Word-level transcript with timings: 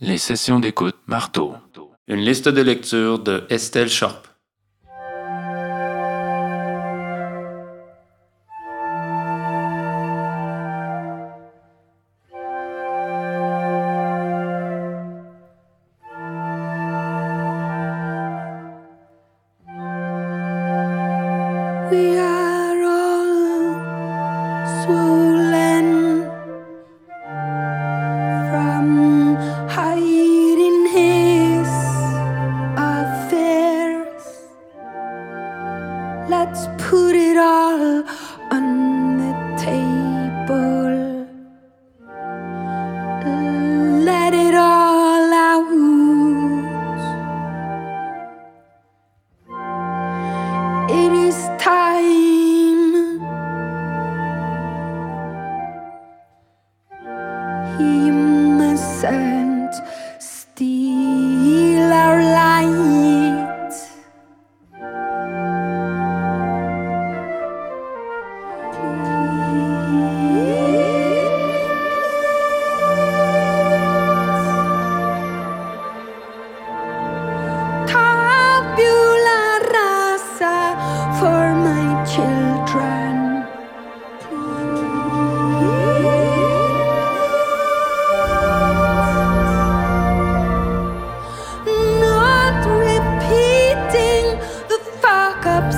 Les 0.00 0.18
sessions 0.18 0.60
d'écoute 0.60 0.94
marteau. 1.08 1.54
Une 2.06 2.20
liste 2.20 2.48
de 2.48 2.62
lecture 2.62 3.18
de 3.18 3.42
Estelle 3.50 3.88
Sharp. 3.88 4.27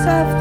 of 0.07 0.40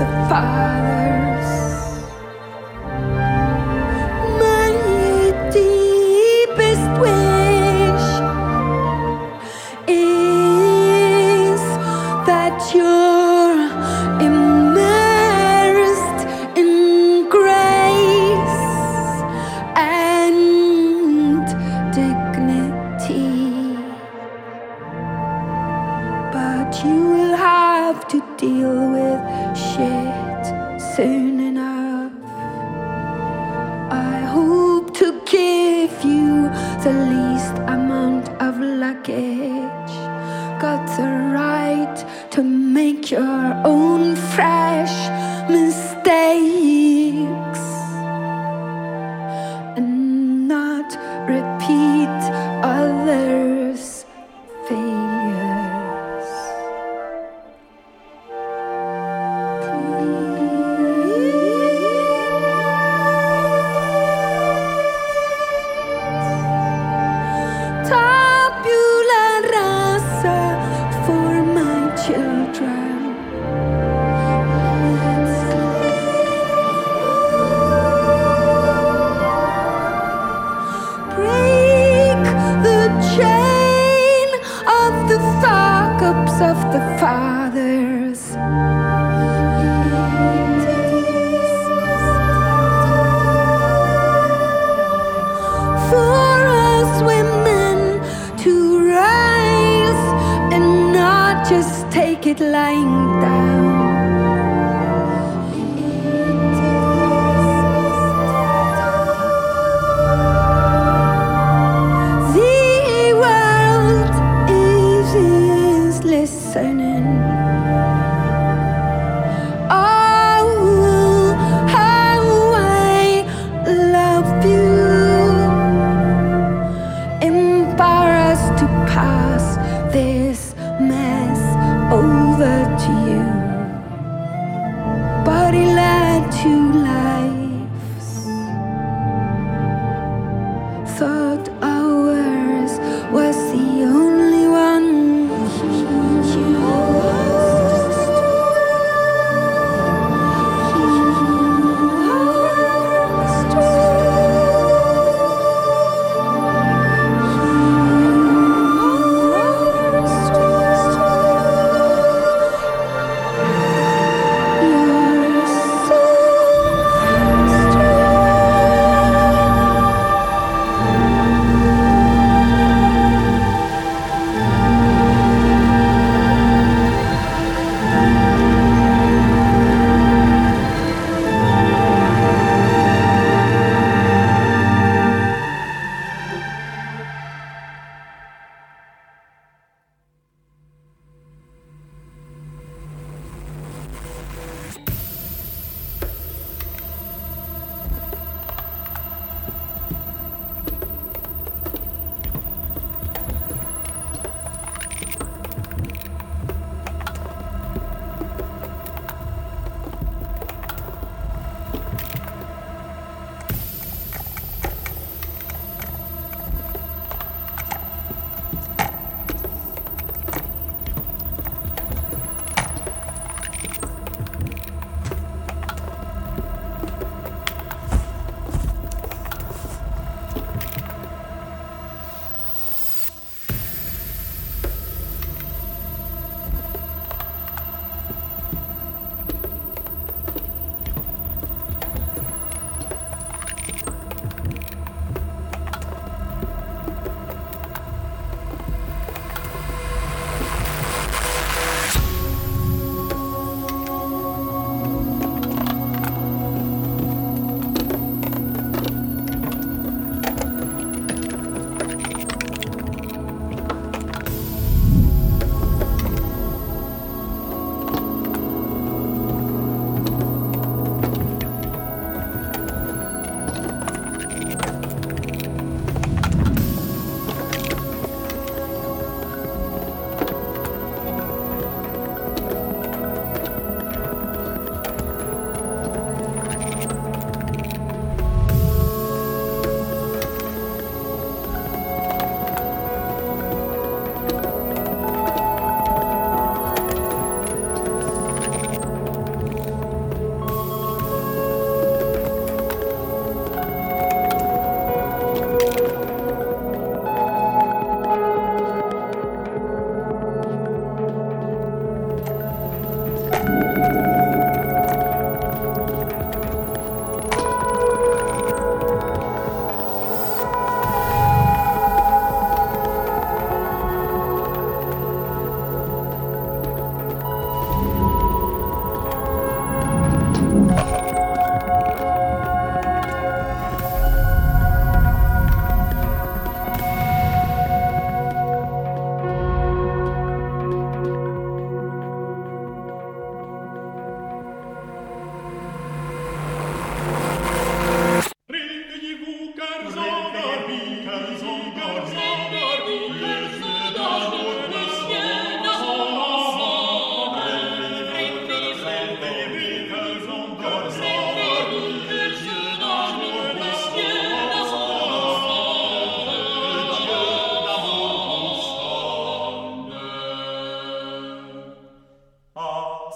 la 102.60 102.99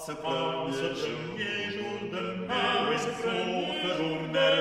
se 0.05 0.11
prend 0.11 0.71
ce 0.71 0.87
premier 1.01 1.71
jour 1.73 1.97
de 2.13 2.21
mai, 2.45 2.55
oui, 2.89 2.97
ce 2.99 3.09
jour 3.97 4.17
de 4.21 4.33
mai. 4.33 4.54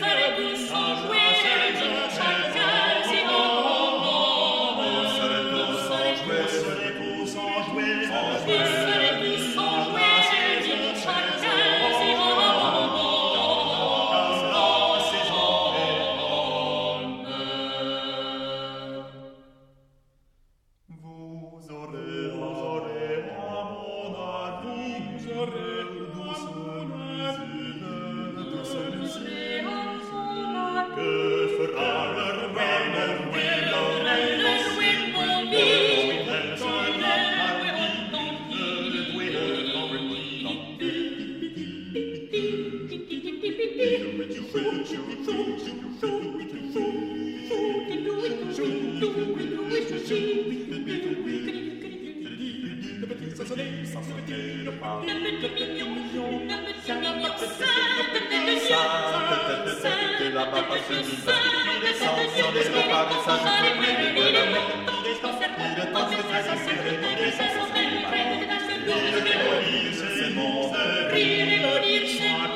Rire 71.12 71.52
et 71.52 71.60
l'orire, 71.62 72.51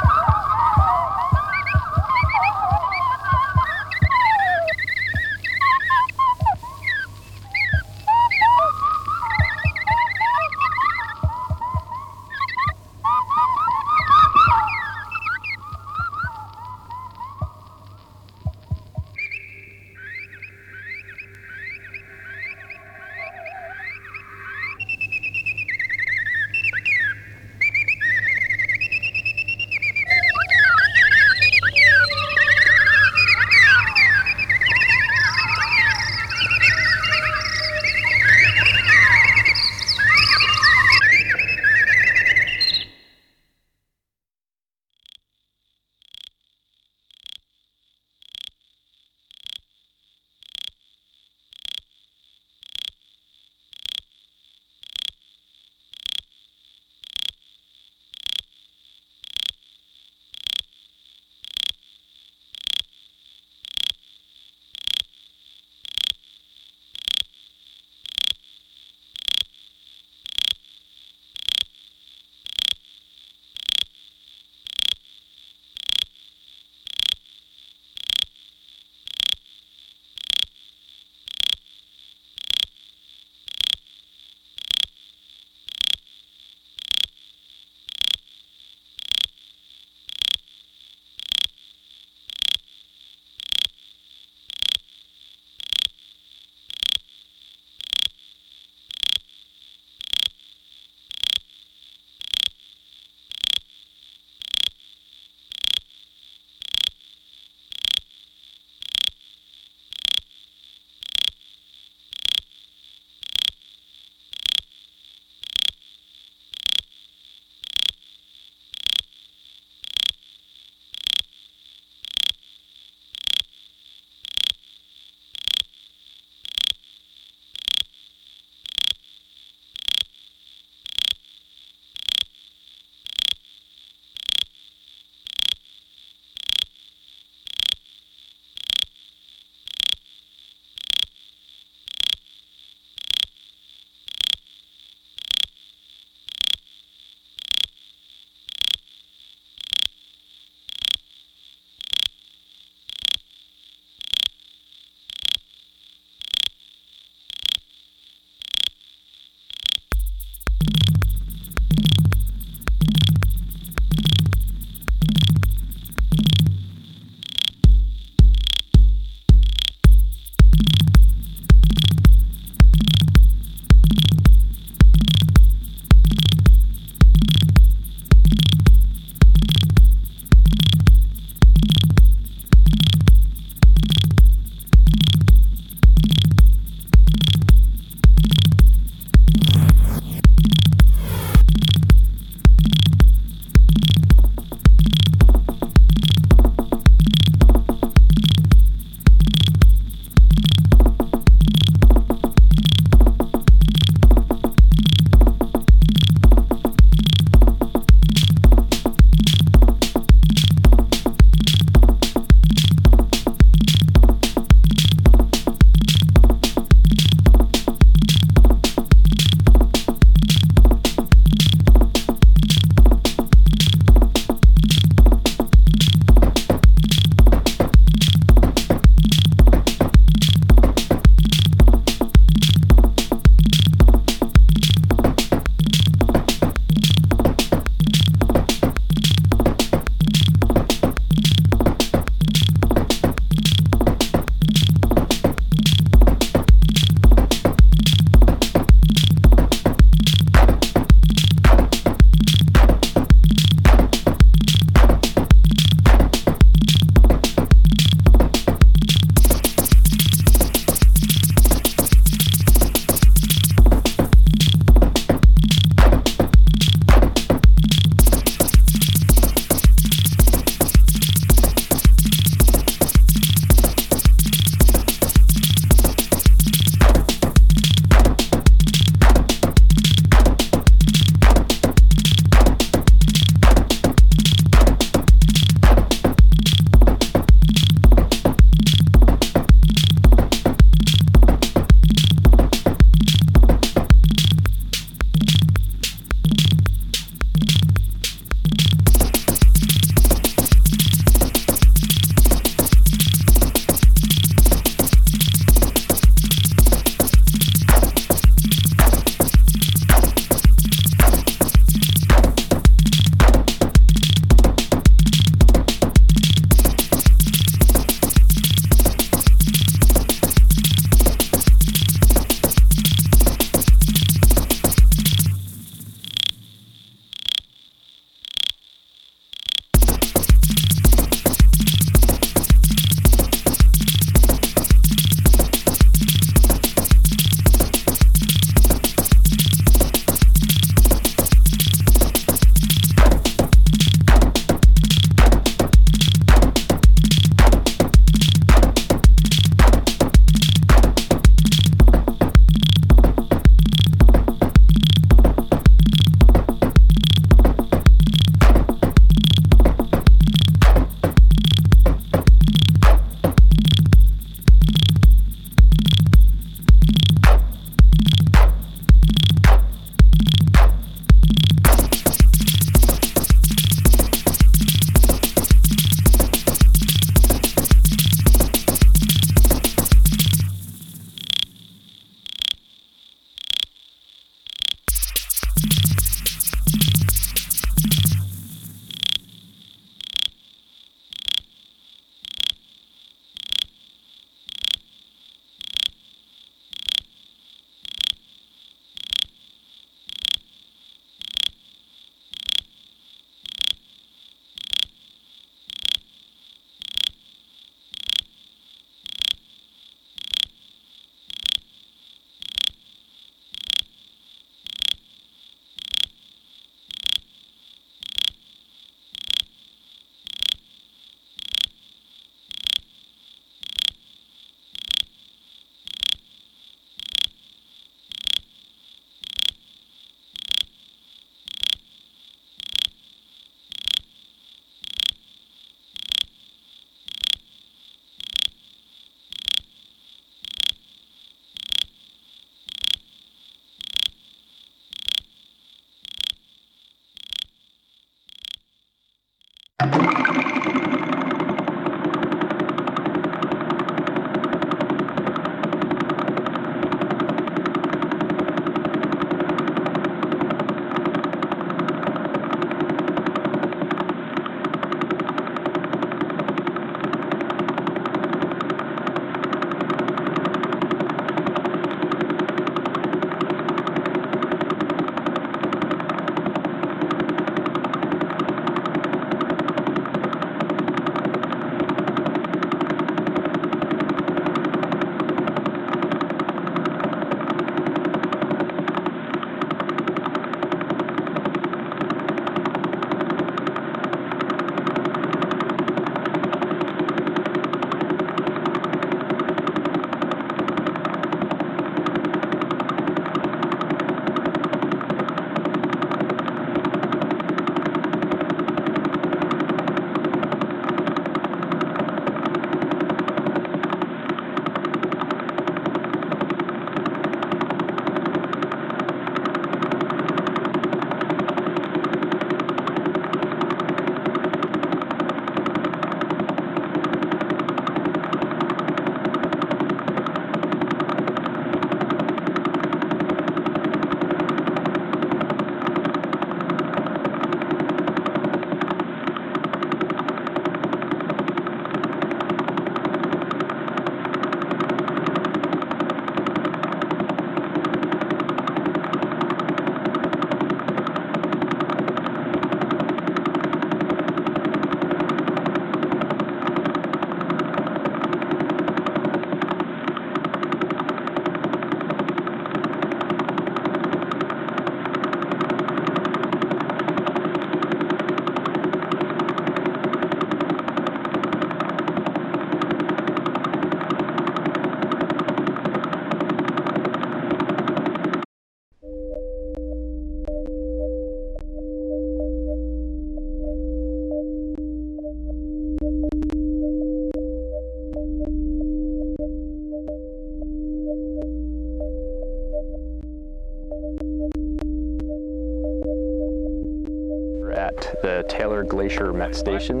the 598.22 598.44
Taylor 598.48 598.84
Glacier 598.84 599.32
Met 599.32 599.54
Station. 599.54 600.00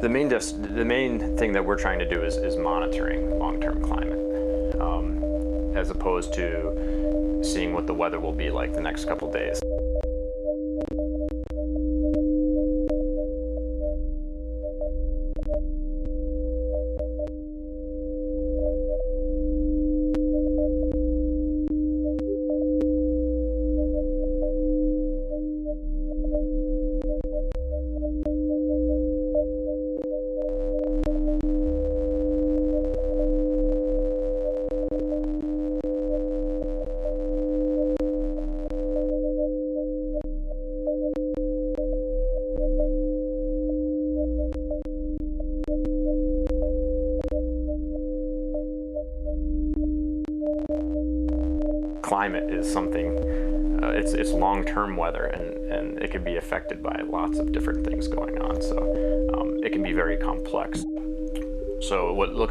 The 0.00 0.08
main, 0.08 0.28
the 0.28 0.84
main 0.84 1.36
thing 1.36 1.52
that 1.52 1.64
we're 1.64 1.78
trying 1.78 1.98
to 1.98 2.08
do 2.08 2.22
is, 2.22 2.36
is 2.36 2.56
monitoring 2.56 3.38
long-term 3.38 3.82
climate, 3.82 4.80
um, 4.80 5.22
as 5.74 5.90
opposed 5.90 6.32
to 6.34 7.40
seeing 7.42 7.72
what 7.72 7.86
the 7.86 7.94
weather 7.94 8.20
will 8.20 8.32
be 8.32 8.50
like 8.50 8.72
the 8.74 8.80
next 8.80 9.06
couple 9.06 9.30
days. 9.32 9.60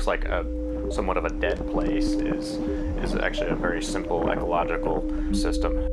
Looks 0.06 0.24
like 0.24 0.32
a 0.32 0.46
somewhat 0.92 1.18
of 1.18 1.26
a 1.26 1.30
dead 1.30 1.58
place 1.72 2.14
is 2.14 2.58
is 3.04 3.16
actually 3.16 3.50
a 3.50 3.56
very 3.56 3.82
simple 3.82 4.30
ecological 4.30 5.04
system 5.34 5.85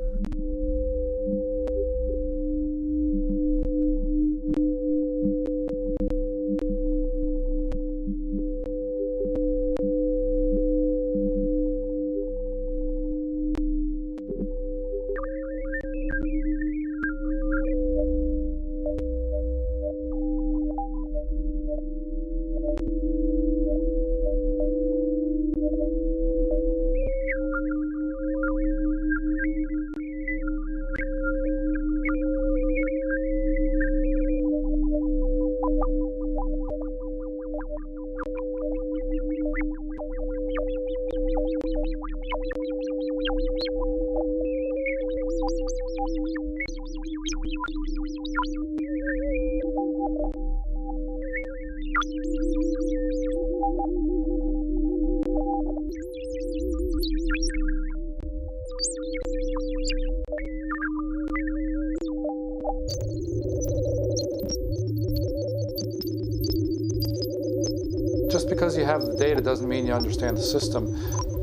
doesn't 69.53 69.69
mean 69.69 69.87
you 69.87 69.93
understand 69.93 70.35
the 70.35 70.43
system. 70.43 70.89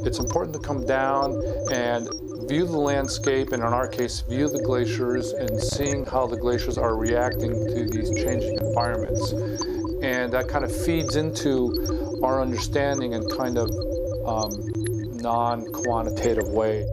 It's 0.04 0.18
important 0.18 0.54
to 0.54 0.60
come 0.60 0.84
down 0.84 1.40
and 1.72 2.10
view 2.50 2.66
the 2.66 2.76
landscape, 2.76 3.52
and 3.52 3.62
in 3.62 3.72
our 3.72 3.88
case, 3.88 4.22
view 4.22 4.50
the 4.50 4.64
glaciers 4.64 5.34
and 5.34 5.62
seeing 5.62 6.08
how 6.08 6.26
the 6.26 6.36
glaciers 6.36 6.80
are 6.80 6.96
reacting 6.96 7.52
to 7.52 7.86
these 7.86 8.10
changing 8.16 8.58
environments. 8.58 9.34
And 10.02 10.34
that 10.34 10.48
kind 10.48 10.66
of 10.66 10.76
feeds 10.76 11.18
into 11.18 12.20
our 12.24 12.42
understanding 12.42 13.14
in 13.14 13.30
kind 13.30 13.60
of 13.60 13.70
um, 14.26 14.54
non-quantitative 15.22 16.48
way. 16.48 16.88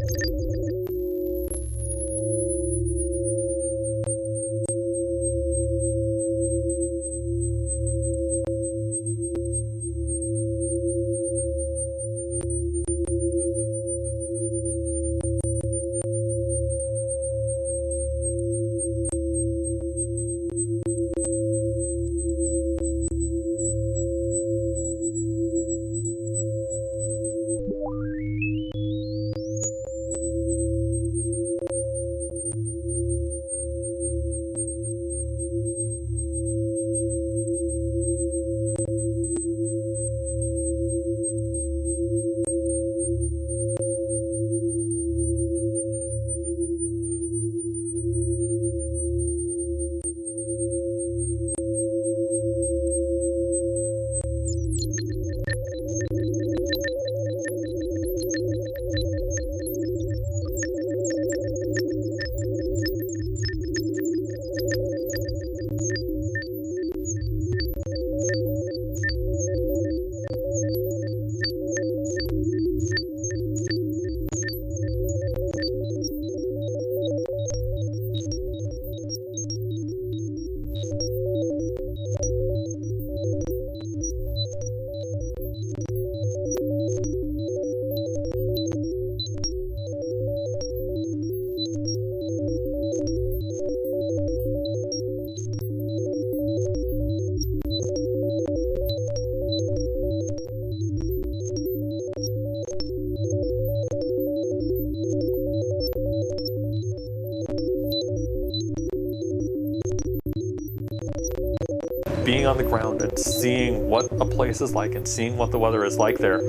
Being 112.26 112.44
on 112.44 112.56
the 112.56 112.64
ground 112.64 113.02
and 113.02 113.16
seeing 113.16 113.88
what 113.88 114.04
a 114.20 114.24
place 114.24 114.60
is 114.60 114.74
like 114.74 114.96
and 114.96 115.06
seeing 115.06 115.36
what 115.36 115.52
the 115.52 115.58
weather 115.58 115.84
is 115.84 115.96
like 115.96 116.18
there 116.18 116.40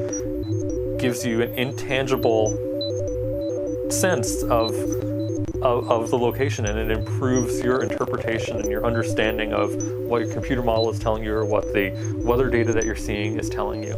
gives 0.97 1.23
you 1.23 1.43
an 1.43 1.53
intangible 1.53 2.49
sense 3.91 4.41
of, 4.41 4.71
of, 5.61 5.91
of 5.91 6.09
the 6.09 6.17
location 6.17 6.65
and 6.65 6.79
it 6.79 6.89
improves 6.89 7.61
your 7.61 7.83
interpretation 7.83 8.57
and 8.57 8.71
your 8.71 8.87
understanding 8.87 9.53
of 9.53 9.71
what 10.09 10.25
your 10.25 10.33
computer 10.33 10.63
model 10.63 10.89
is 10.89 10.97
telling 10.97 11.23
you 11.23 11.31
or 11.31 11.45
what 11.45 11.71
the 11.73 11.91
weather 12.25 12.49
data 12.49 12.73
that 12.73 12.83
you're 12.83 12.95
seeing 12.95 13.37
is 13.37 13.47
telling 13.47 13.83
you. 13.83 13.95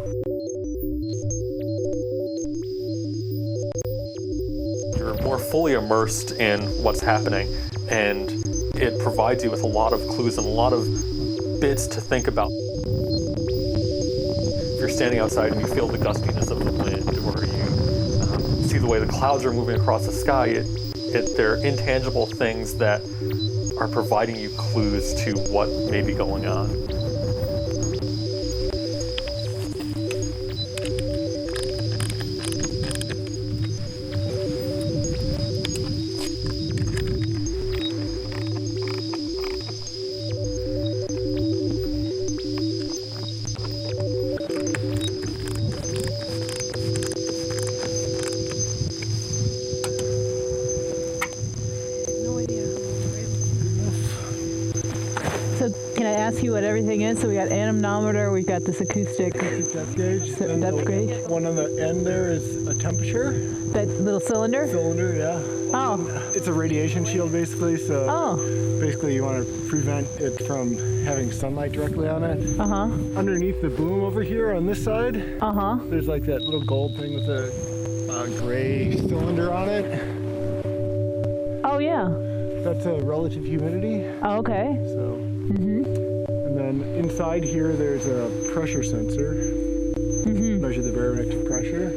you're 4.97 5.13
more 5.21 5.39
fully 5.39 5.73
immersed 5.73 6.31
in 6.33 6.59
what's 6.83 6.99
happening, 6.99 7.47
and 7.89 8.29
it 8.75 8.99
provides 8.99 9.45
you 9.45 9.49
with 9.49 9.61
a 9.61 9.67
lot 9.67 9.93
of 9.93 10.01
clues 10.09 10.37
and 10.37 10.45
a 10.45 10.49
lot 10.49 10.73
of 10.73 10.85
bits 11.59 11.87
to 11.87 11.99
think 12.01 12.27
about. 12.27 12.51
If 14.73 14.79
you're 14.79 14.89
standing 14.89 15.19
outside 15.19 15.51
and 15.51 15.61
you 15.61 15.67
feel 15.67 15.87
the 15.87 15.97
gustiness 15.97 16.51
of 16.51 16.59
the 16.59 16.71
wind, 16.71 17.09
or 17.27 17.45
you 17.45 17.63
um, 18.23 18.63
see 18.63 18.77
the 18.77 18.87
way 18.87 18.99
the 18.99 19.07
clouds 19.07 19.43
are 19.45 19.51
moving 19.51 19.75
across 19.79 20.05
the 20.05 20.11
sky, 20.11 20.47
it, 20.47 20.65
it, 20.95 21.35
they're 21.35 21.55
intangible 21.55 22.25
things 22.27 22.75
that 22.75 23.01
are 23.77 23.87
providing 23.87 24.37
you 24.37 24.49
clues 24.51 25.13
to 25.23 25.33
what 25.51 25.69
may 25.89 26.01
be 26.01 26.13
going 26.13 26.45
on. 26.45 26.69
Depth 59.73 59.95
gauge. 59.95 60.35
So 60.37 60.59
depth 60.59 60.77
the 60.77 60.85
gauge. 60.85 61.27
One 61.29 61.45
on 61.45 61.55
the 61.55 61.85
end 61.87 62.05
there 62.05 62.29
is 62.31 62.67
a 62.67 62.73
temperature 62.73 63.31
that 63.73 63.87
little 63.87 64.19
cylinder. 64.19 64.67
cylinder. 64.67 65.15
Yeah. 65.15 65.41
Oh, 65.71 66.31
It's 66.33 66.47
a 66.47 66.53
radiation 66.53 67.05
shield 67.05 67.31
basically. 67.31 67.77
So 67.77 68.07
oh, 68.09 68.37
basically 68.79 69.13
you 69.15 69.23
want 69.23 69.45
to 69.45 69.69
prevent 69.69 70.07
it 70.19 70.45
from 70.47 70.75
having 71.03 71.31
sunlight 71.31 71.71
directly 71.73 72.07
on 72.07 72.23
it. 72.23 72.59
uh 72.59 72.67
huh, 72.67 72.83
Underneath 73.17 73.61
the 73.61 73.69
boom 73.69 74.03
over 74.03 74.23
here 74.23 74.53
on 74.53 74.65
this 74.65 74.83
side, 74.83 75.37
uh 75.41 75.51
huh. 75.51 75.77
there's 75.83 76.07
like 76.07 76.23
that 76.25 76.41
little 76.41 76.65
gold 76.65 76.95
thing 76.97 77.13
with 77.13 77.27
a 77.29 77.51
uh, 78.11 78.25
gray 78.41 78.95
cylinder 78.97 79.53
on 79.53 79.69
it. 79.69 79.85
Oh 81.63 81.77
yeah. 81.77 82.09
That's 82.63 82.85
a 82.87 82.95
relative 83.05 83.45
humidity. 83.45 84.05
Oh, 84.23 84.37
okay. 84.39 84.75
So. 84.85 85.17
Mhm. 85.49 85.85
And 86.27 86.57
then 86.57 86.81
inside 86.95 87.43
here, 87.43 87.73
there's 87.73 88.05
a 88.07 88.29
pressure 88.51 88.83
sensor. 88.83 89.33
Measure 90.99 91.15
the 91.15 91.23
barometric 91.23 91.45
pressure. 91.47 91.87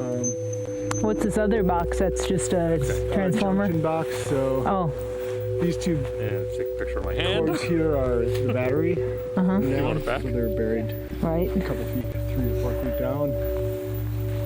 Um, 0.00 1.00
What's 1.02 1.22
this 1.24 1.36
other 1.36 1.62
box? 1.62 1.98
That's 1.98 2.26
just 2.26 2.52
a 2.52 2.74
uh, 2.76 3.14
transformer. 3.14 3.64
junction 3.66 3.82
box. 3.82 4.08
So 4.28 4.62
Oh, 4.66 5.58
these 5.60 5.76
two 5.76 5.96
And 6.18 6.48
take 6.52 6.68
a 6.74 6.78
picture 6.78 6.98
of 6.98 7.04
my 7.04 7.14
hand. 7.14 7.46
cords 7.46 7.62
here 7.62 7.96
are 7.96 8.24
the 8.24 8.52
battery. 8.52 8.92
Uh-huh. 9.36 9.58
Now, 9.58 9.84
want 9.84 9.98
it 9.98 10.06
back? 10.06 10.22
So 10.22 10.30
they're 10.30 10.48
buried 10.56 10.94
right. 11.20 11.48
a 11.54 11.60
couple 11.60 11.84
feet, 11.86 12.04
three 12.34 12.52
or 12.52 12.62
four 12.62 12.84
feet 12.84 12.98
down. 12.98 13.30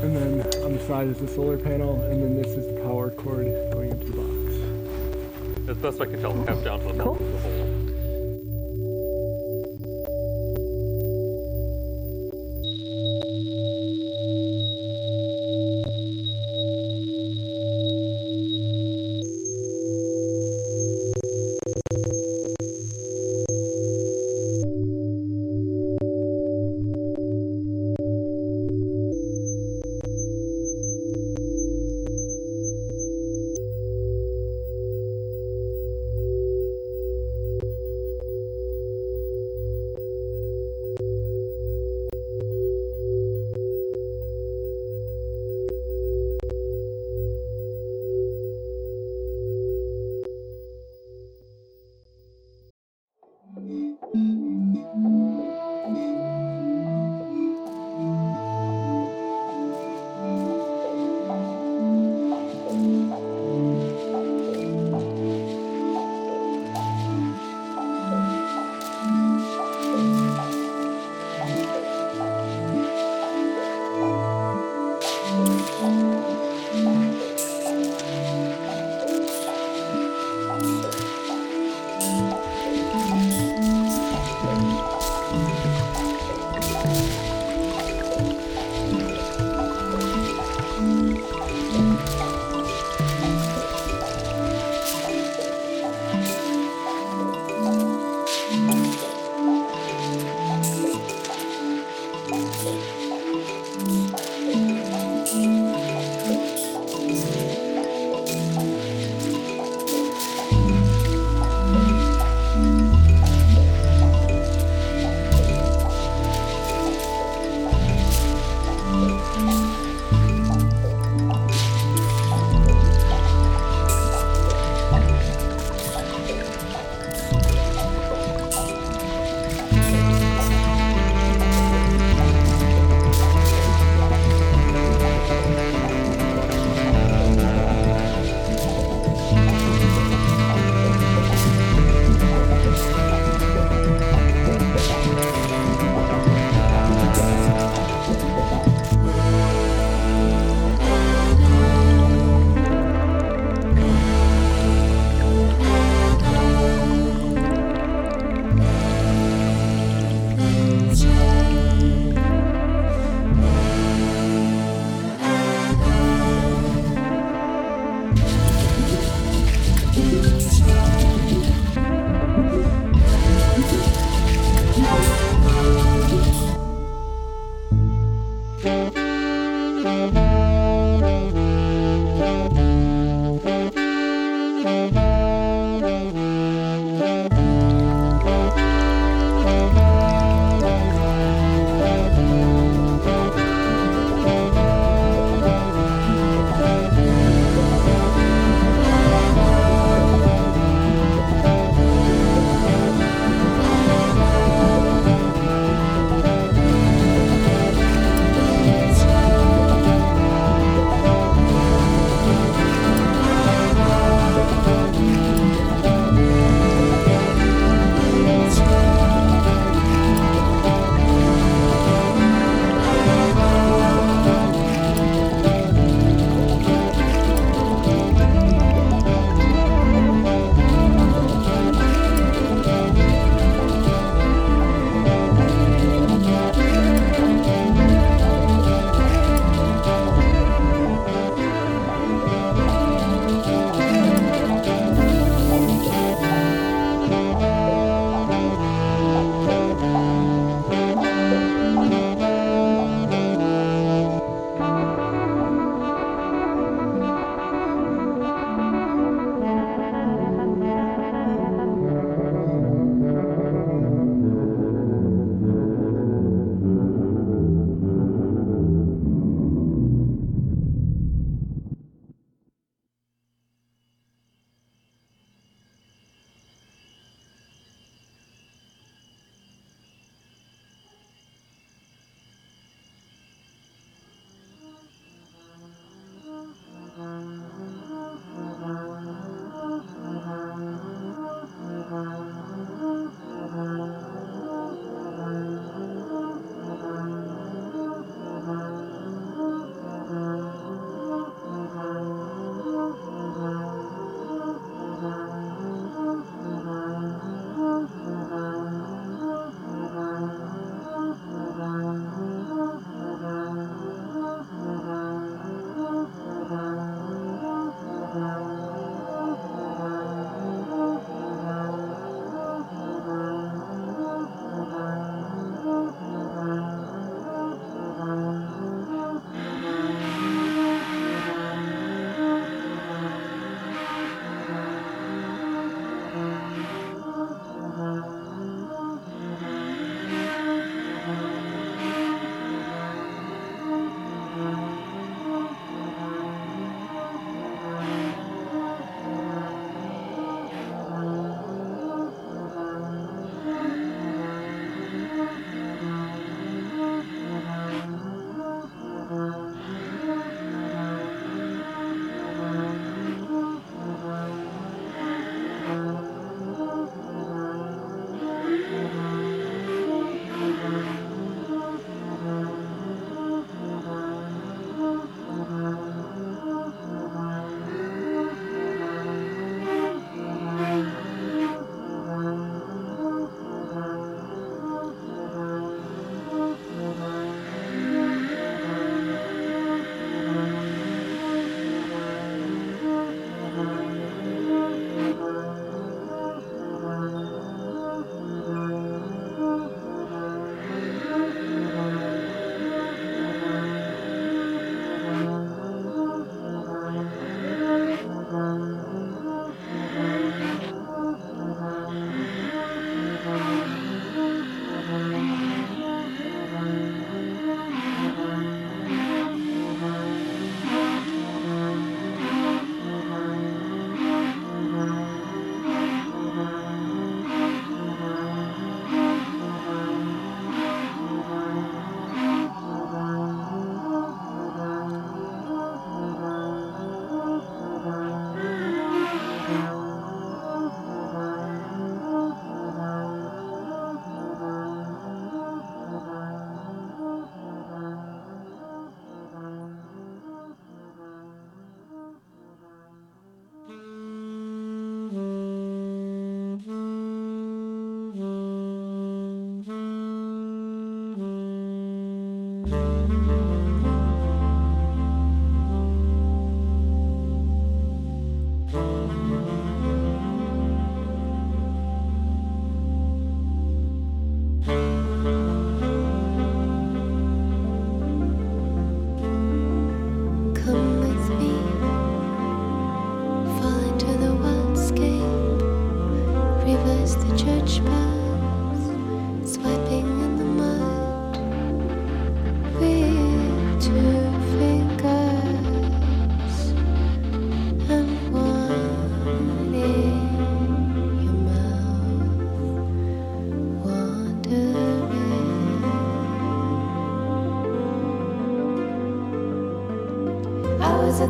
And 0.03 0.17
then 0.17 0.65
on 0.65 0.73
the 0.75 0.85
side 0.87 1.09
is 1.09 1.19
the 1.19 1.29
solar 1.29 1.57
panel, 1.57 2.01
and 2.03 2.23
then 2.23 2.37
this 2.37 2.49
is 2.57 2.67
the 2.67 2.81
power 2.83 3.11
cord 3.11 3.47
going 3.73 3.91
into 3.91 4.07
the 4.07 4.17
box. 4.17 5.69
As 5.69 5.77
best 5.79 6.01
I 6.01 6.07
can 6.07 6.21
tell, 6.21 6.33
half 6.45 6.63
down 6.65 6.81
to 6.81 6.93
the 6.93 7.03
Cool. 7.03 7.15
the 7.15 7.39
hole. 7.39 7.66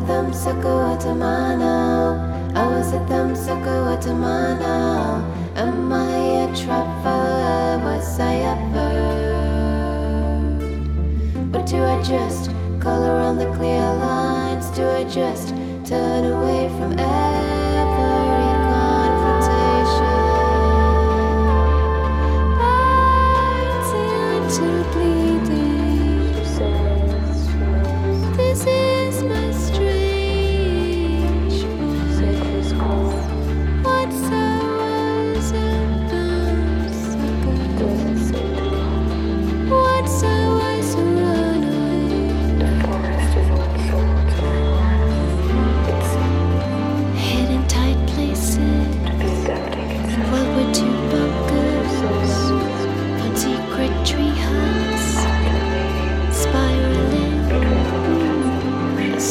I 0.09 0.21
was 0.21 0.45
a 0.45 0.51
thumbsucker 0.51 0.75
Watamano. 0.87 2.55
I 2.55 2.67
was 2.69 2.93
a 2.93 2.99
thumbsucker 3.09 3.85
what 3.85 4.07
Am 4.07 4.23
I 4.23 4.57
now? 4.57 5.33
Am 5.55 5.91
I 5.91 6.45
a 6.45 6.55
traveler? 6.55 7.83
Was 7.83 8.17
I 8.17 8.35
ever? 8.53 8.89
Or 11.53 11.65
do 11.65 11.83
I 11.83 12.01
just 12.03 12.51
color 12.79 13.19
on 13.19 13.37
the 13.37 13.51
clear 13.57 13.81
lines? 13.81 14.69
Do 14.69 14.87
I 14.87 15.03
just 15.03 15.49
turn 15.83 16.23
away 16.23 16.69
from 16.77 16.97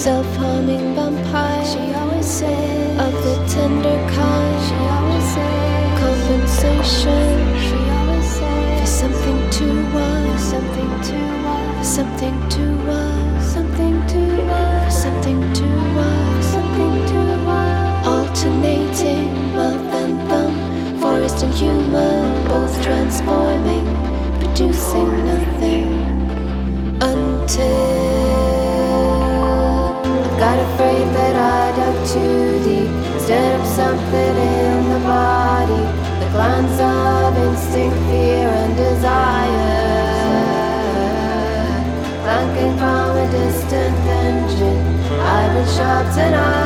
self-harming 0.07 0.94
vampire. 0.94 1.64
She 1.66 1.92
always 1.92 2.26
said 2.26 3.00
of 3.07 3.12
the 3.24 3.34
tender 3.52 3.98
kind. 4.14 4.57
She 4.66 4.76
always 4.96 5.26
said 5.34 5.98
compensation. 5.98 7.34
She 7.66 7.78
always 7.96 8.28
said 8.36 8.78
for 8.78 8.86
something 9.02 9.40
to 9.59 9.66
was, 9.94 10.40
something 10.52 10.92
to 11.09 11.18
was, 11.44 11.88
something 11.96 12.36
to 12.54 12.64
was, 12.86 13.52
something 13.54 13.96
to 14.12 14.22
was, 14.50 15.02
something 15.02 15.40
to 15.59 15.66
was, 15.98 16.44
something 16.54 16.94
to 17.11 17.20
was. 17.48 18.07
Alternating 18.14 19.28
mouth 19.59 19.92
and 20.02 20.16
thumb, 20.28 20.57
forest 21.00 21.42
and 21.42 21.52
human, 21.52 22.30
both 22.46 22.74
transforming, 22.84 23.86
producing 24.38 25.11
nothing 25.26 25.55
something 33.77 34.37
in 34.39 34.89
the 34.89 35.01
body, 35.01 35.85
the 36.20 36.29
glands 36.33 36.81
of 36.81 37.37
instinct, 37.47 37.97
fear, 38.09 38.49
and 38.62 38.74
desire. 38.74 39.97
Clanking 42.22 42.74
from 42.79 43.16
a 43.18 43.27
distant 43.31 43.99
engine, 44.24 44.81
I've 45.20 45.53
been 45.53 45.68
shot 45.77 46.07
ivories, 46.07 46.65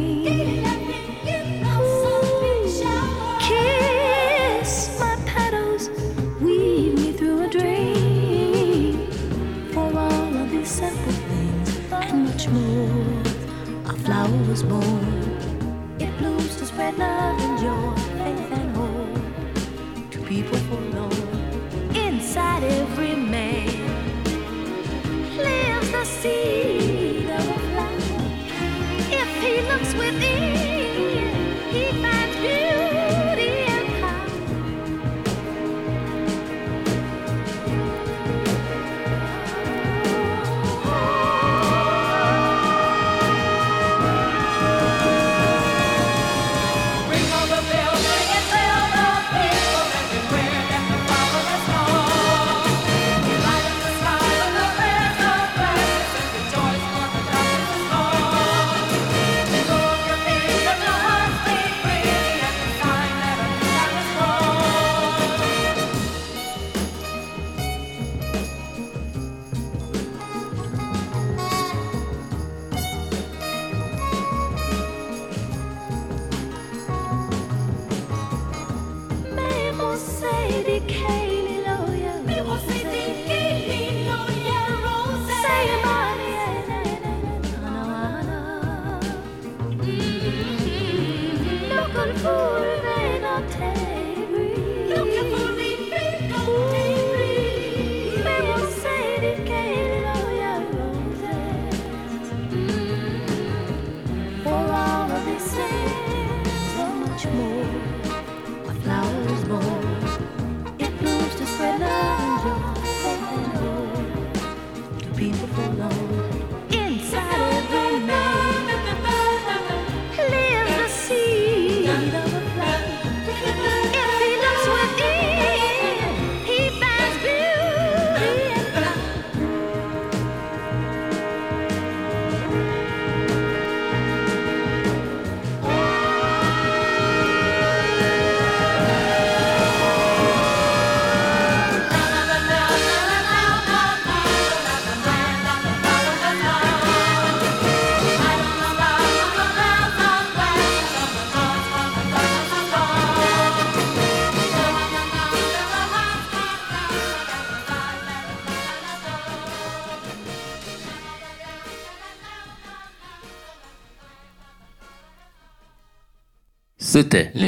blooms 16.19 16.55
to 16.57 16.65
spread 16.65 16.97
love 16.97 17.20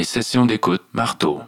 sessions 0.04 0.46
d'écoute 0.46 0.82
Marteau. 0.92 1.40